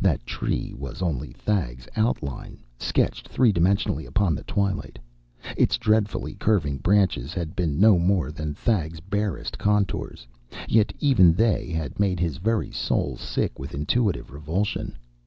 That 0.00 0.24
Tree 0.24 0.72
was 0.74 1.02
only 1.02 1.32
Thag's 1.32 1.86
outline, 1.94 2.60
sketched 2.78 3.28
three 3.28 3.52
dimensionally 3.52 4.06
upon 4.06 4.34
the 4.34 4.42
twilight. 4.44 4.98
Its 5.54 5.76
dreadfully 5.76 6.32
curving 6.36 6.78
branches 6.78 7.34
had 7.34 7.54
been 7.54 7.78
no 7.78 7.98
more 7.98 8.32
than 8.32 8.54
Thag's 8.54 9.00
barest 9.00 9.58
contours, 9.58 10.26
yet 10.66 10.94
even 10.98 11.34
they 11.34 11.68
had 11.68 12.00
made 12.00 12.20
his 12.20 12.38
very 12.38 12.70
soul 12.70 13.18
sick 13.18 13.58
with 13.58 13.74
intuitive 13.74 14.30
revulsion. 14.30 14.96